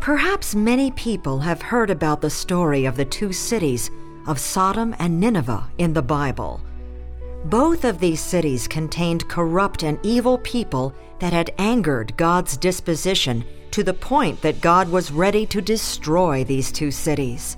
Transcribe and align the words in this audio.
Perhaps 0.00 0.54
many 0.54 0.90
people 0.90 1.38
have 1.38 1.62
heard 1.62 1.88
about 1.88 2.20
the 2.20 2.28
story 2.28 2.84
of 2.84 2.96
the 2.96 3.06
two 3.06 3.32
cities 3.32 3.90
of 4.26 4.38
Sodom 4.38 4.94
and 4.98 5.18
Nineveh 5.18 5.66
in 5.78 5.94
the 5.94 6.02
Bible. 6.02 6.60
Both 7.46 7.84
of 7.84 8.00
these 8.00 8.20
cities 8.20 8.68
contained 8.68 9.28
corrupt 9.28 9.82
and 9.82 9.98
evil 10.02 10.38
people 10.38 10.94
that 11.20 11.32
had 11.32 11.54
angered 11.58 12.16
God's 12.16 12.56
disposition 12.56 13.44
to 13.70 13.82
the 13.82 13.94
point 13.94 14.40
that 14.42 14.60
God 14.60 14.90
was 14.90 15.10
ready 15.10 15.46
to 15.46 15.60
destroy 15.60 16.44
these 16.44 16.70
two 16.70 16.90
cities. 16.90 17.56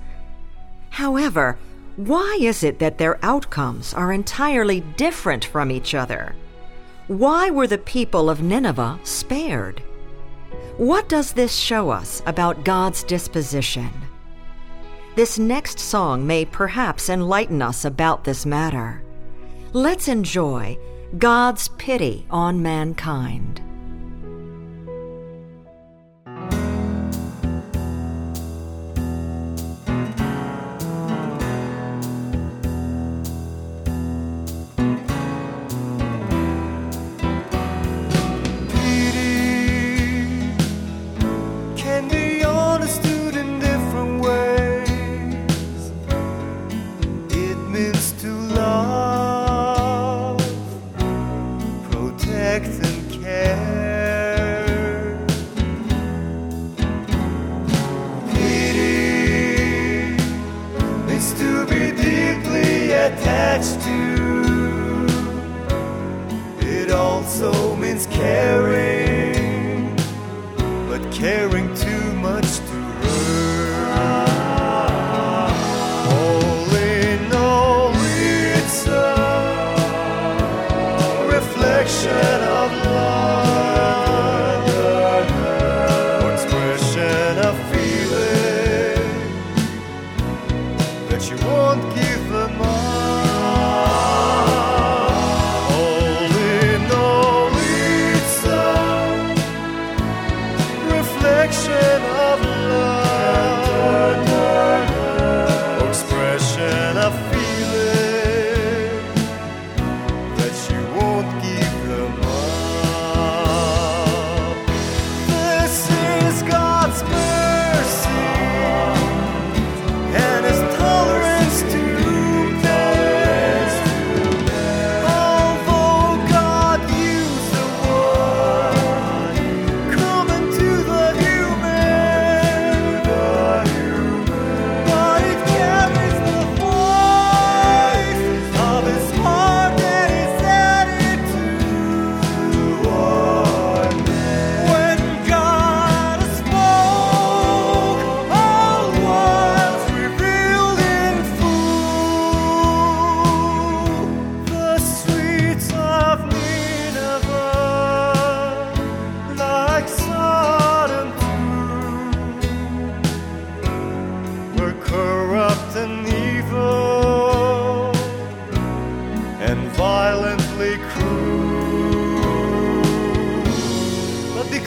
However, 0.91 1.59
why 1.97 2.39
is 2.41 2.63
it 2.63 2.79
that 2.79 2.99
their 2.99 3.19
outcomes 3.25 3.95
are 3.95 4.13
entirely 4.13 4.81
different 4.81 5.45
from 5.45 5.71
each 5.71 5.95
other? 5.95 6.35
Why 7.09 7.51
were 7.51 7.67
the 7.67 7.79
people 7.79 8.29
of 8.29 8.43
Nineveh 8.43 9.01
spared? 9.03 9.81
What 10.77 11.09
does 11.09 11.33
this 11.33 11.57
show 11.57 11.89
us 11.89 12.23
about 12.27 12.65
God's 12.65 13.03
disposition? 13.03 13.91
This 15.15 15.39
next 15.39 15.79
song 15.79 16.27
may 16.27 16.45
perhaps 16.45 17.09
enlighten 17.09 17.63
us 17.63 17.87
about 17.87 18.25
this 18.25 18.45
matter. 18.45 19.03
Let's 19.73 20.09
enjoy 20.09 20.77
God's 21.17 21.69
pity 21.79 22.27
on 22.31 22.61
mankind. 22.61 23.63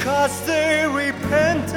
Was 0.10 0.42
different. 0.48 1.70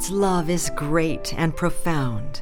God's 0.00 0.10
love 0.12 0.48
is 0.48 0.70
great 0.76 1.34
and 1.36 1.54
profound. 1.54 2.40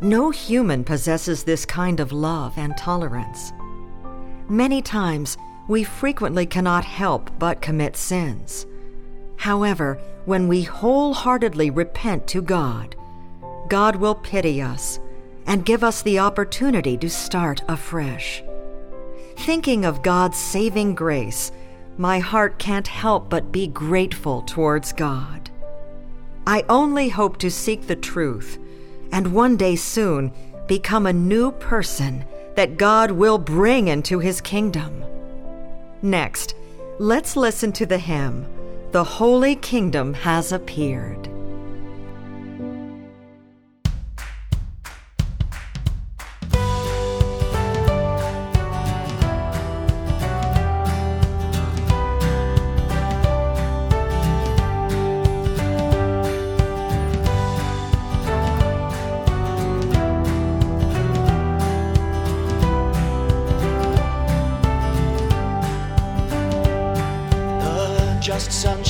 No 0.00 0.30
human 0.30 0.84
possesses 0.84 1.42
this 1.42 1.66
kind 1.66 1.98
of 1.98 2.12
love 2.12 2.56
and 2.56 2.76
tolerance. 2.76 3.52
Many 4.48 4.80
times, 4.80 5.36
we 5.66 5.82
frequently 5.82 6.46
cannot 6.46 6.84
help 6.84 7.28
but 7.40 7.60
commit 7.60 7.96
sins. 7.96 8.66
However, 9.34 9.98
when 10.26 10.46
we 10.46 10.62
wholeheartedly 10.62 11.70
repent 11.70 12.28
to 12.28 12.40
God, 12.40 12.94
God 13.68 13.96
will 13.96 14.14
pity 14.14 14.62
us 14.62 15.00
and 15.48 15.66
give 15.66 15.82
us 15.82 16.02
the 16.02 16.20
opportunity 16.20 16.96
to 16.98 17.10
start 17.10 17.64
afresh. 17.66 18.44
Thinking 19.38 19.84
of 19.84 20.04
God's 20.04 20.38
saving 20.38 20.94
grace, 20.94 21.50
my 21.98 22.20
heart 22.20 22.60
can't 22.60 22.86
help 22.86 23.28
but 23.28 23.50
be 23.50 23.66
grateful 23.66 24.42
towards 24.42 24.92
God. 24.92 25.49
I 26.50 26.64
only 26.68 27.08
hope 27.08 27.36
to 27.38 27.48
seek 27.48 27.86
the 27.86 27.94
truth 27.94 28.58
and 29.12 29.32
one 29.32 29.56
day 29.56 29.76
soon 29.76 30.32
become 30.66 31.06
a 31.06 31.12
new 31.12 31.52
person 31.52 32.24
that 32.56 32.76
God 32.76 33.12
will 33.12 33.38
bring 33.38 33.86
into 33.86 34.18
his 34.18 34.40
kingdom. 34.40 35.04
Next, 36.02 36.56
let's 36.98 37.36
listen 37.36 37.70
to 37.74 37.86
the 37.86 37.98
hymn, 37.98 38.46
The 38.90 39.04
Holy 39.04 39.54
Kingdom 39.54 40.12
Has 40.12 40.50
Appeared. 40.50 41.28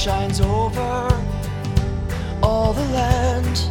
Shines 0.00 0.40
over 0.40 1.26
all 2.42 2.72
the 2.72 2.84
land, 2.86 3.70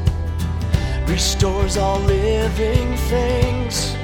restores 1.10 1.76
all 1.76 2.00
living 2.02 2.96
things. 3.10 3.96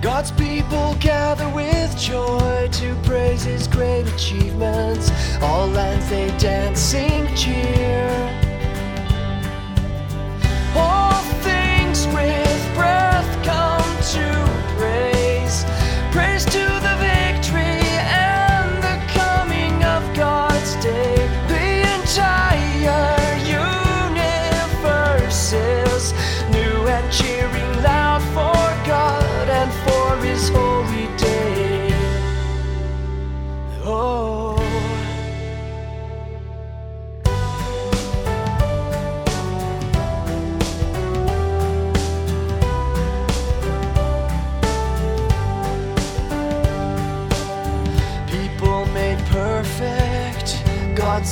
God's 0.00 0.30
people 0.30 0.94
gather 1.00 1.48
with 1.48 1.98
joy 1.98 2.68
to 2.70 2.94
praise 3.02 3.42
His 3.42 3.66
great 3.66 4.06
achievements. 4.06 5.10
All 5.42 5.66
lands 5.66 6.08
they 6.08 6.28
dance, 6.38 6.78
sing, 6.78 7.26
cheer. 7.34 8.29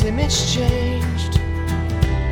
Image 0.09 0.55
changed. 0.55 1.35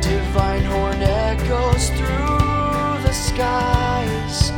Divine 0.01 0.63
horn 0.63 1.01
echoes 1.01 1.89
through 1.89 3.03
the 3.05 3.13
skies, 3.13 4.51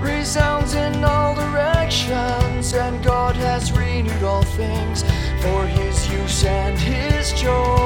resounds 0.00 0.74
in 0.74 1.04
all 1.04 1.36
directions, 1.36 2.74
and 2.74 3.02
God 3.04 3.36
has 3.36 3.70
renewed 3.70 4.24
all 4.24 4.42
things 4.42 5.02
for 5.40 5.66
His 5.66 6.08
use 6.10 6.44
and 6.44 6.76
His 6.76 7.32
joy. 7.40 7.81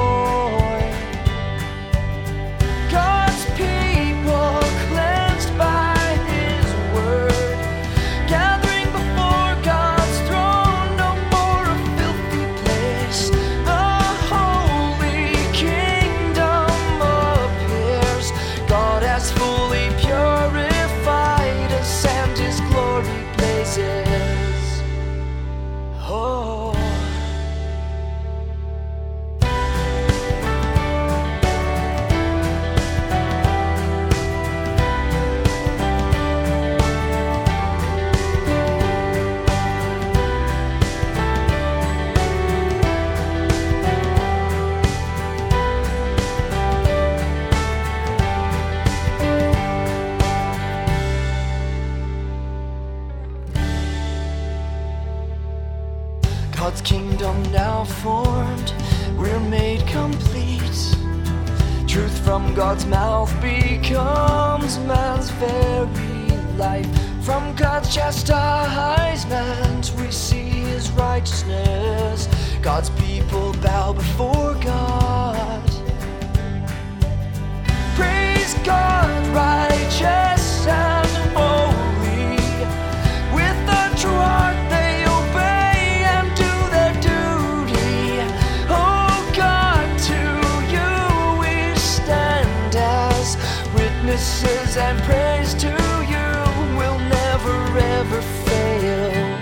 And 94.77 94.99
praise 95.03 95.53
to 95.55 95.67
you 96.13 96.29
will 96.77 96.99
never 96.99 97.57
ever 97.79 98.21
fail. 98.21 99.39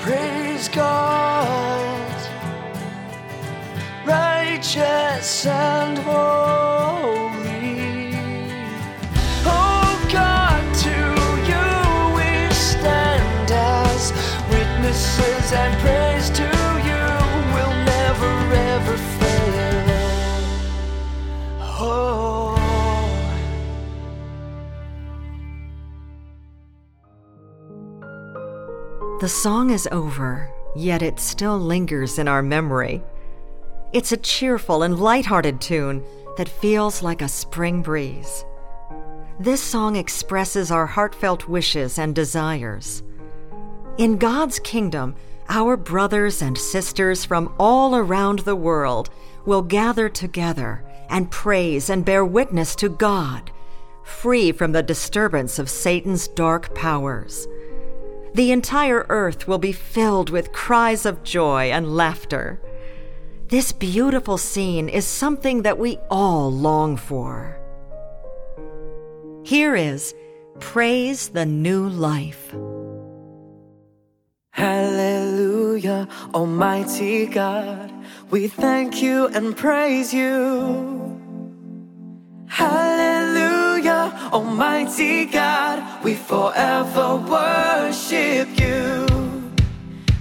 Praise 0.00 0.68
God 0.68 2.06
righteous 4.06 5.46
and 5.46 5.98
holy. 5.98 6.55
Song 29.46 29.70
is 29.70 29.86
over, 29.92 30.50
yet 30.74 31.02
it 31.02 31.20
still 31.20 31.56
lingers 31.56 32.18
in 32.18 32.26
our 32.26 32.42
memory. 32.42 33.00
It's 33.92 34.10
a 34.10 34.16
cheerful 34.16 34.82
and 34.82 34.98
light-hearted 34.98 35.60
tune 35.60 36.02
that 36.36 36.48
feels 36.48 37.00
like 37.00 37.22
a 37.22 37.28
spring 37.28 37.80
breeze. 37.80 38.44
This 39.38 39.62
song 39.62 39.94
expresses 39.94 40.72
our 40.72 40.86
heartfelt 40.86 41.48
wishes 41.48 41.96
and 41.96 42.12
desires. 42.12 43.04
In 43.98 44.18
God's 44.18 44.58
kingdom, 44.58 45.14
our 45.48 45.76
brothers 45.76 46.42
and 46.42 46.58
sisters 46.58 47.24
from 47.24 47.54
all 47.56 47.94
around 47.94 48.40
the 48.40 48.56
world 48.56 49.10
will 49.44 49.62
gather 49.62 50.08
together 50.08 50.84
and 51.08 51.30
praise 51.30 51.88
and 51.88 52.04
bear 52.04 52.24
witness 52.24 52.74
to 52.74 52.88
God, 52.88 53.52
free 54.02 54.50
from 54.50 54.72
the 54.72 54.82
disturbance 54.82 55.60
of 55.60 55.70
Satan's 55.70 56.26
dark 56.26 56.74
powers. 56.74 57.46
The 58.36 58.52
entire 58.52 59.06
earth 59.08 59.48
will 59.48 59.56
be 59.56 59.72
filled 59.72 60.28
with 60.28 60.52
cries 60.52 61.06
of 61.06 61.22
joy 61.22 61.70
and 61.70 61.96
laughter. 61.96 62.60
This 63.48 63.72
beautiful 63.72 64.36
scene 64.36 64.90
is 64.90 65.06
something 65.06 65.62
that 65.62 65.78
we 65.78 65.96
all 66.10 66.52
long 66.52 66.98
for. 66.98 67.58
Here 69.42 69.74
is 69.74 70.14
Praise 70.60 71.30
the 71.30 71.46
New 71.46 71.88
Life. 71.88 72.54
Hallelujah, 74.50 76.06
Almighty 76.34 77.24
God, 77.24 77.90
we 78.28 78.48
thank 78.48 79.00
you 79.00 79.28
and 79.28 79.56
praise 79.56 80.12
you. 80.12 81.16
Hallelujah, 82.48 83.45
Almighty 84.32 85.26
God, 85.26 86.02
we 86.02 86.14
forever 86.14 87.16
worship 87.16 88.48
you. 88.58 89.06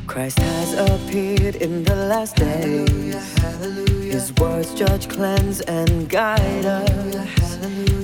Christ 0.05 0.39
has 0.39 0.73
appeared 0.73 1.55
in 1.55 1.83
the 1.83 1.95
last 1.95 2.35
days. 2.35 3.13
Hallelujah. 3.39 4.13
His 4.13 4.31
words 4.33 4.73
judge, 4.75 5.09
cleanse, 5.09 5.61
and 5.61 6.07
guide 6.07 6.65
us. 6.65 7.57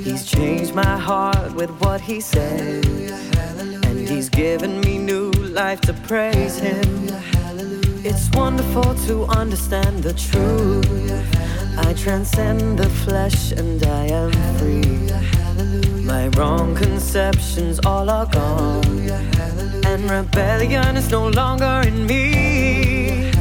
He's 0.04 0.26
changed 0.26 0.74
my 0.74 0.98
heart 0.98 1.54
with 1.54 1.70
what 1.80 2.02
he 2.02 2.20
said. 2.20 2.84
And 3.86 4.10
he's 4.10 4.28
given 4.30 4.82
me 4.82 4.98
new 4.98 5.32
life 5.32 5.82
to 5.82 5.94
praise 5.94 6.58
him. 6.58 7.10
It's 8.04 8.30
wonderful 8.32 8.96
to 9.08 9.26
understand 9.26 10.02
the 10.02 10.14
truth. 10.14 10.90
I 11.78 11.94
transcend 11.94 12.80
the 12.80 12.90
flesh 12.90 13.52
and 13.52 13.82
I 13.84 14.08
am 14.08 14.32
free. 14.58 15.41
My 16.14 16.28
wrong 16.36 16.76
conceptions 16.76 17.80
all 17.86 18.10
are 18.10 18.26
gone. 18.26 18.84
And 19.86 20.02
rebellion 20.12 20.98
is 20.98 21.10
no 21.10 21.30
longer 21.30 21.84
in 21.88 22.06
me. 22.06 23.32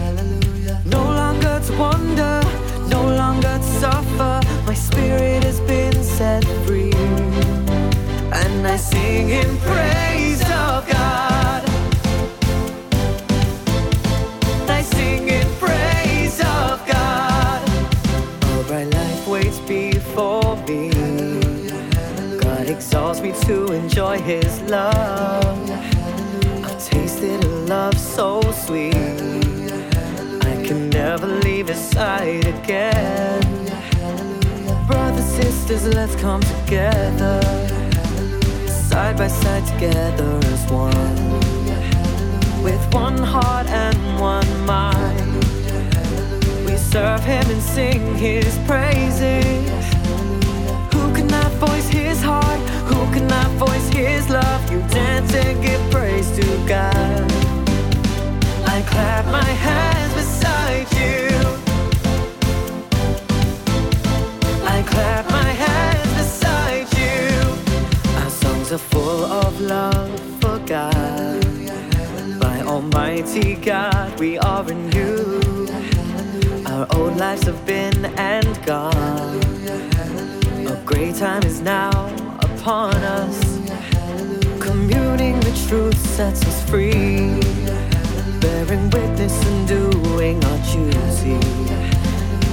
No 0.85 1.03
longer 1.21 1.61
to 1.67 1.73
wonder, 1.77 2.41
no 2.87 3.03
longer 3.23 3.57
to 3.59 3.71
suffer. 3.83 4.41
My 4.69 4.75
spirit 4.75 5.43
has 5.43 5.59
been 5.73 5.99
set 6.05 6.45
free. 6.65 6.95
And 8.41 8.65
I 8.65 8.77
sing 8.77 9.31
in 9.31 9.51
praise 9.67 10.20
exalts 22.91 23.21
me 23.21 23.31
to 23.47 23.73
enjoy 23.73 24.19
His 24.19 24.61
love. 24.63 25.71
I've 26.65 26.85
tasted 26.85 27.45
a 27.45 27.49
love 27.75 27.97
so 27.97 28.41
sweet. 28.51 28.97
I 30.43 30.55
can 30.67 30.91
never 30.91 31.29
leave 31.29 31.69
His 31.69 31.79
side 31.79 32.45
again. 32.47 33.43
Brothers, 34.89 35.25
sisters, 35.25 35.87
let's 35.95 36.17
come 36.17 36.41
together. 36.41 37.41
Side 38.67 39.17
by 39.17 39.29
side 39.29 39.65
together 39.69 40.41
as 40.47 40.69
one 40.73 41.21
with 42.65 42.83
one 42.93 43.19
heart 43.19 43.69
and 43.69 43.99
one 44.19 44.67
mind. 44.67 45.45
We 46.67 46.77
serve 46.77 47.23
Him 47.23 47.47
and 47.55 47.63
sing 47.63 48.17
His 48.17 48.59
praises. 48.67 49.85
Who 50.93 51.15
cannot 51.15 51.53
voice 51.53 51.89
His 51.89 52.21
heart? 52.21 52.70
Who 52.91 53.01
cannot 53.15 53.51
voice 53.53 53.89
His 53.91 54.29
love? 54.29 54.63
You 54.71 54.81
dance 54.89 55.33
and 55.35 55.63
give 55.63 55.81
praise 55.91 56.29
to 56.39 56.47
God. 56.67 57.33
I 58.67 58.83
clap 58.83 59.27
my 59.27 59.51
hands 59.67 60.13
beside 60.15 60.89
you. 61.01 61.29
I 64.77 64.83
clap 64.83 65.25
my 65.31 65.51
hands 65.65 66.13
beside 66.21 66.89
you. 66.99 67.23
Our 68.23 68.31
songs 68.31 68.73
are 68.73 68.85
full 68.93 69.25
of 69.25 69.61
love 69.61 70.19
for 70.41 70.59
God. 70.67 71.41
By 72.41 72.61
Almighty 72.63 73.55
God, 73.55 74.19
we 74.19 74.37
are 74.39 74.65
you. 74.97 75.69
Our 76.67 76.87
old 76.97 77.17
lives 77.17 77.45
have 77.45 77.65
been 77.65 78.05
and 78.17 78.51
gone. 78.67 79.41
A 80.67 80.83
great 80.85 81.15
time 81.17 81.45
is 81.45 81.61
now 81.61 82.20
upon 82.61 82.95
us. 82.97 83.41
Communing 84.61 85.41
the 85.41 85.67
truth 85.67 85.99
sets 86.15 86.45
us 86.45 86.63
free. 86.69 87.41
Bearing 88.41 88.91
witness 88.91 89.35
and 89.47 89.67
doing 89.67 90.45
our 90.45 90.59
duty 90.73 91.41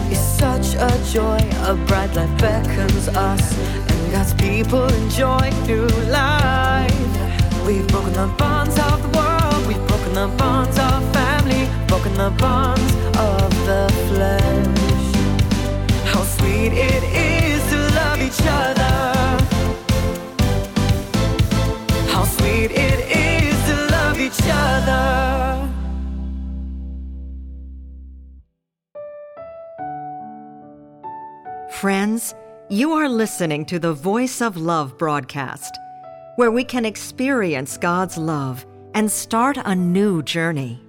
is 0.10 0.20
such 0.20 0.76
a 0.76 0.92
joy. 1.12 1.40
A 1.72 1.76
bright 1.88 2.14
light 2.16 2.34
beckons 2.40 3.10
us, 3.10 3.46
and 3.90 4.12
God's 4.14 4.34
people 4.36 4.88
enjoy 5.04 5.50
new 5.66 5.88
life. 6.10 7.66
We've 7.66 7.88
broken 7.88 8.14
the 8.14 8.34
bonds 8.38 8.80
of 8.80 8.98
the 9.04 9.12
world, 9.18 9.68
we've 9.68 9.88
broken 9.88 10.14
the 10.14 10.30
bonds 10.38 10.78
of 10.80 11.00
family, 11.14 11.68
broken 11.88 12.14
the 12.14 12.32
bonds 12.40 12.94
of 13.18 13.50
the 13.70 13.84
flesh. 14.08 15.08
How 16.12 16.24
sweet 16.24 16.72
it 16.72 17.04
is 17.04 17.62
to 17.72 17.78
love 18.00 18.22
each 18.22 18.42
other. 18.48 18.77
Friends, 31.82 32.34
you 32.70 32.94
are 32.94 33.08
listening 33.08 33.64
to 33.66 33.78
the 33.78 33.94
Voice 33.94 34.42
of 34.42 34.58
Love 34.58 34.98
broadcast, 34.98 35.78
where 36.36 36.50
we 36.50 36.64
can 36.64 36.86
experience 36.86 37.78
God's 37.78 38.18
love 38.18 38.66
and 38.96 39.12
start 39.12 39.60
a 39.64 39.76
new 39.76 40.24
journey. 40.24 40.82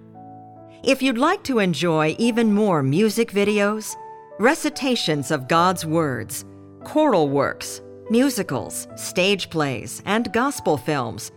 If 0.83 1.02
you'd 1.02 1.18
like 1.18 1.45
to 1.45 1.59
enjoy 1.59 2.16
even 2.18 2.54
more 2.54 2.83
music 2.83 3.33
videos, 3.33 3.95
recitations 4.38 5.30
of 5.30 5.47
God's 5.47 5.85
words, 5.85 6.47
choral 6.85 7.28
works, 7.28 7.83
musicals, 8.09 8.88
stage 8.97 9.50
plays, 9.50 10.02
and 10.07 10.33
gospel 10.33 10.78
films, 10.78 11.33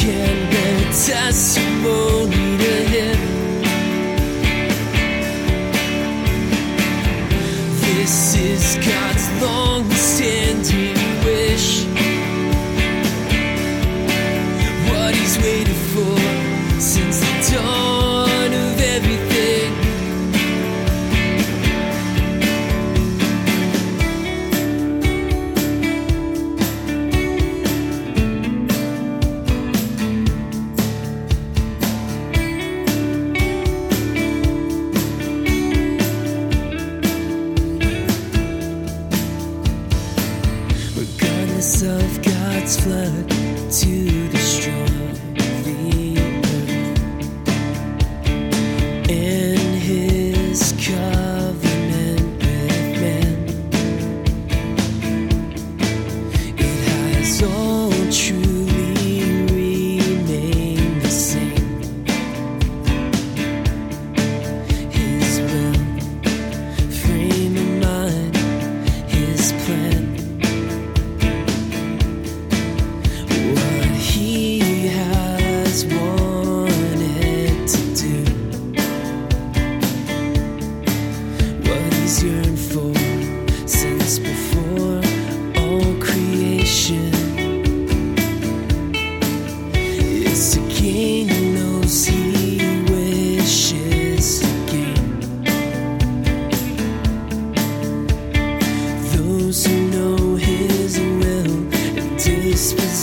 Can 0.00 0.50
bear 0.50 0.92
testimony 0.92 2.19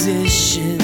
position. 0.08 0.76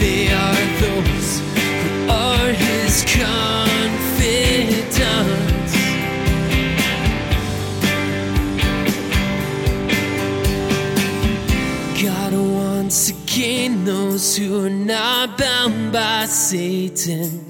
They 0.00 0.32
are 0.32 0.64
those 0.80 1.40
who 1.82 2.08
are 2.08 2.52
his 2.52 3.04
confidants. 3.04 3.60
God 12.02 12.32
wants 12.32 13.10
again 13.10 13.84
those 13.84 14.38
who 14.38 14.64
are 14.64 14.70
not 14.70 15.36
bound 15.36 15.92
by 15.92 16.24
Satan. 16.24 17.44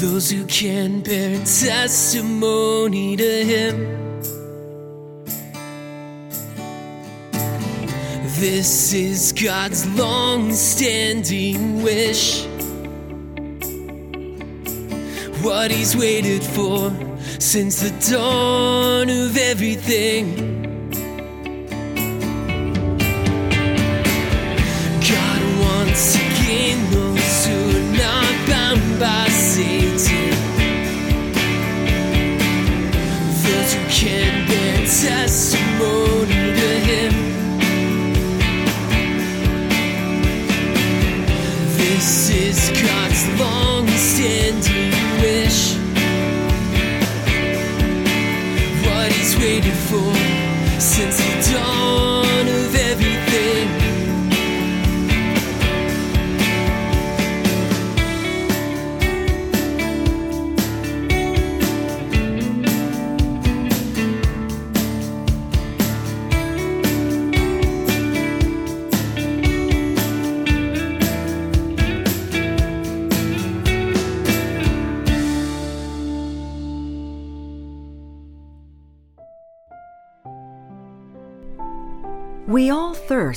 Those 0.00 0.32
who 0.32 0.46
can 0.46 1.00
bear 1.02 1.36
testimony 1.44 3.16
to 3.16 3.44
him. 3.44 4.09
This 8.40 8.94
is 8.94 9.34
God's 9.34 9.86
long 9.98 10.54
standing 10.54 11.82
wish. 11.82 12.46
What 15.42 15.70
He's 15.70 15.94
waited 15.94 16.42
for 16.42 16.90
since 17.38 17.82
the 17.82 17.90
dawn 18.10 19.10
of 19.10 19.36
everything. 19.36 20.59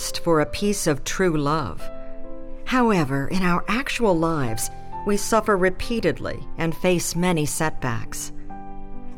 Thirst 0.04 0.22
for 0.24 0.42
a 0.42 0.46
piece 0.46 0.86
of 0.86 1.06
true 1.06 1.38
love. 1.38 1.82
However, 2.66 3.30
in 3.30 3.42
our 3.42 3.64
actual 3.70 4.18
lives, 4.18 4.70
we 5.06 5.16
suffer 5.16 5.56
repeatedly 5.56 6.46
and 6.58 6.76
face 6.76 7.16
many 7.16 7.46
setbacks. 7.46 8.34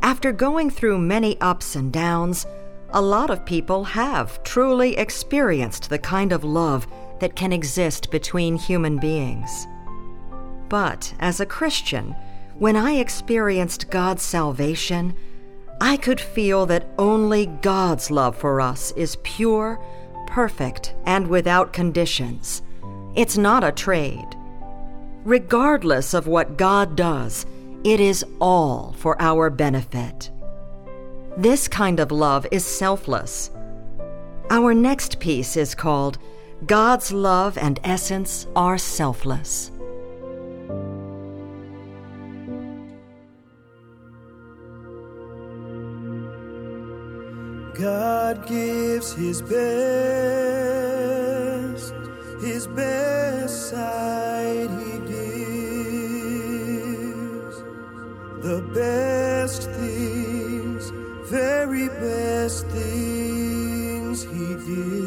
After 0.03 0.31
going 0.31 0.69
through 0.69 0.99
many 0.99 1.41
ups 1.41 1.75
and 1.75 1.91
downs, 1.91 2.45
a 2.91 3.01
lot 3.01 3.31
of 3.31 3.47
people 3.47 3.83
have 3.83 4.43
truly 4.43 4.95
experienced 4.97 5.89
the 5.89 5.97
kind 5.97 6.31
of 6.31 6.43
love 6.43 6.85
that 7.19 7.35
can 7.35 7.51
exist 7.51 8.11
between 8.11 8.55
human 8.55 8.99
beings. 8.99 9.65
But 10.69 11.15
as 11.19 11.39
a 11.39 11.47
Christian, 11.47 12.15
when 12.59 12.75
I 12.75 12.91
experienced 12.99 13.89
God's 13.89 14.21
salvation, 14.21 15.15
I 15.81 15.97
could 15.97 16.21
feel 16.21 16.67
that 16.67 16.87
only 16.99 17.47
God's 17.47 18.11
love 18.11 18.37
for 18.37 18.61
us 18.61 18.91
is 18.91 19.17
pure, 19.23 19.79
perfect, 20.27 20.93
and 21.05 21.27
without 21.27 21.73
conditions. 21.73 22.61
It's 23.15 23.37
not 23.37 23.63
a 23.63 23.71
trade. 23.71 24.27
Regardless 25.23 26.13
of 26.13 26.27
what 26.27 26.57
God 26.57 26.95
does, 26.95 27.45
it 27.83 27.99
is 27.99 28.25
all 28.39 28.93
for 28.97 29.19
our 29.21 29.49
benefit. 29.49 30.31
This 31.37 31.67
kind 31.67 31.99
of 31.99 32.11
love 32.11 32.47
is 32.51 32.65
selfless. 32.65 33.51
Our 34.49 34.73
next 34.73 35.19
piece 35.19 35.57
is 35.57 35.75
called 35.75 36.17
God's 36.65 37.11
Love 37.11 37.57
and 37.57 37.79
Essence 37.83 38.47
Are 38.55 38.77
Selfless. 38.77 39.71
God 47.79 48.47
gives 48.47 49.13
his 49.13 49.41
best, 49.41 49.53
his 52.41 52.67
best 52.67 53.69
side 53.69 54.69
he 54.69 54.99
gives. 54.99 55.15
The 58.43 58.61
best 58.73 59.69
things, 59.71 60.89
very 61.29 61.89
best 61.89 62.65
things 62.67 64.23
he 64.23 64.55
gives. 64.55 65.04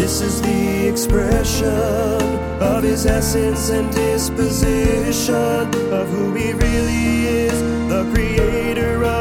This 0.00 0.22
is 0.22 0.40
the 0.40 0.88
expression 0.88 1.68
of 2.58 2.82
his 2.82 3.04
essence 3.04 3.68
and 3.68 3.92
disposition 3.92 5.68
of 5.92 6.08
who 6.08 6.34
he 6.34 6.54
really 6.54 7.26
is, 7.26 7.60
the 7.90 8.10
creator 8.10 9.04
of 9.04 9.19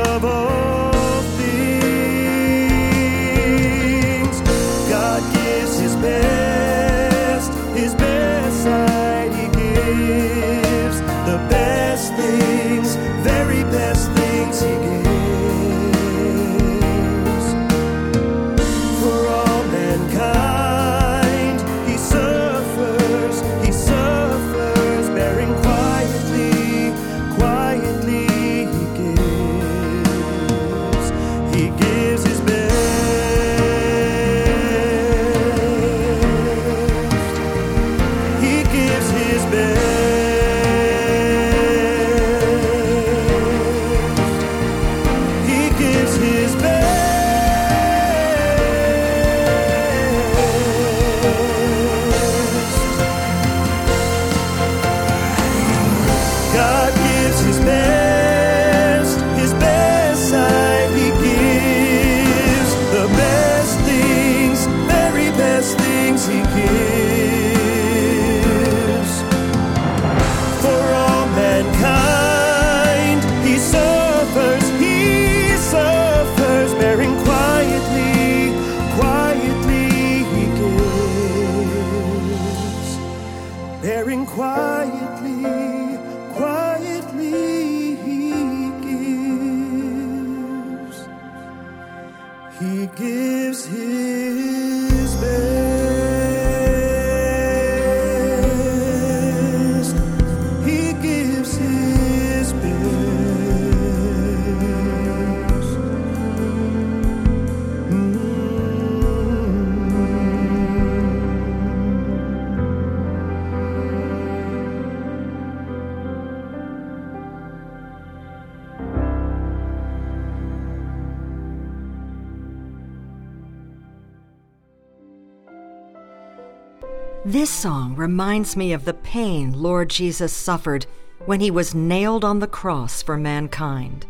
This 127.30 127.52
song 127.52 127.96
reminds 127.96 128.56
me 128.58 128.74
of 128.74 128.86
the 128.86 128.96
pain 128.96 129.54
Lord 129.54 129.92
Jesus 129.92 130.34
suffered 130.34 130.88
when 131.28 131.40
he 131.40 131.52
was 131.52 131.76
nailed 131.76 132.26
on 132.26 132.40
the 132.40 132.48
cross 132.48 133.04
for 133.04 133.18
mankind. 133.18 134.08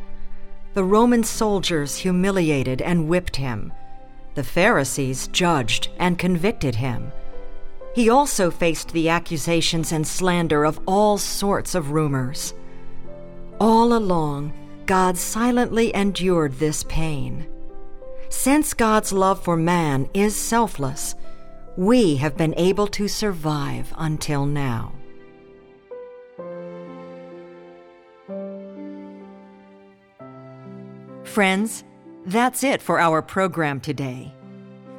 The 0.74 0.86
Roman 0.86 1.26
soldiers 1.26 1.98
humiliated 1.98 2.82
and 2.82 3.10
whipped 3.10 3.36
him. 3.36 3.74
The 4.36 4.44
Pharisees 4.46 5.28
judged 5.34 5.90
and 6.00 6.18
convicted 6.18 6.76
him. 6.76 7.12
He 7.94 8.10
also 8.10 8.50
faced 8.50 8.94
the 8.94 9.10
accusations 9.10 9.92
and 9.92 10.08
slander 10.08 10.64
of 10.64 10.80
all 10.86 11.18
sorts 11.18 11.76
of 11.76 11.92
rumors. 11.92 12.54
All 13.60 13.98
along, 13.98 14.54
God 14.86 15.18
silently 15.18 15.94
endured 15.94 16.54
this 16.54 16.86
pain. 16.86 17.50
Since 18.30 18.74
God's 18.74 19.12
love 19.12 19.44
for 19.44 19.58
man 19.58 20.08
is 20.14 20.38
selfless, 20.38 21.16
we 21.80 22.18
have 22.18 22.36
been 22.36 22.54
able 22.58 22.88
to 22.88 23.08
survive 23.08 23.94
until 23.98 24.46
now. 24.46 24.92
Friends, 31.24 31.86
that's 32.26 32.66
it 32.66 32.82
for 32.82 33.00
our 33.00 33.22
program 33.22 33.80
today. 33.80 34.30